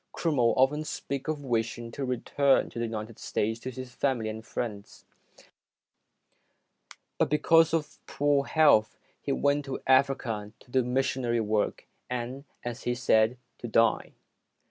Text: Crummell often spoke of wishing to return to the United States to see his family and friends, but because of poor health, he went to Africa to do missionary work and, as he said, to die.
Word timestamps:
Crummell 0.13 0.55
often 0.57 0.83
spoke 0.83 1.27
of 1.27 1.43
wishing 1.43 1.91
to 1.91 2.03
return 2.03 2.71
to 2.71 2.79
the 2.79 2.85
United 2.85 3.19
States 3.19 3.59
to 3.59 3.71
see 3.71 3.81
his 3.81 3.93
family 3.93 4.29
and 4.29 4.43
friends, 4.43 5.05
but 7.19 7.29
because 7.29 7.71
of 7.71 7.99
poor 8.07 8.45
health, 8.47 8.97
he 9.21 9.31
went 9.31 9.63
to 9.65 9.79
Africa 9.85 10.53
to 10.61 10.71
do 10.71 10.83
missionary 10.83 11.39
work 11.39 11.85
and, 12.09 12.45
as 12.65 12.81
he 12.81 12.95
said, 12.95 13.37
to 13.59 13.67
die. 13.67 14.13